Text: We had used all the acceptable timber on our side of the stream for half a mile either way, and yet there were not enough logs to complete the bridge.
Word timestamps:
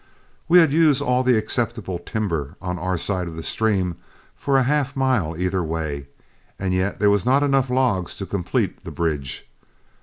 We 0.49 0.57
had 0.57 0.71
used 0.73 0.99
all 1.03 1.21
the 1.21 1.37
acceptable 1.37 1.99
timber 1.99 2.55
on 2.59 2.79
our 2.79 2.97
side 2.97 3.27
of 3.27 3.35
the 3.35 3.43
stream 3.43 3.97
for 4.35 4.59
half 4.63 4.95
a 4.95 4.97
mile 4.97 5.37
either 5.37 5.63
way, 5.63 6.07
and 6.57 6.73
yet 6.73 6.99
there 6.99 7.11
were 7.11 7.19
not 7.23 7.43
enough 7.43 7.69
logs 7.69 8.17
to 8.17 8.25
complete 8.25 8.83
the 8.83 8.89
bridge. 8.89 9.47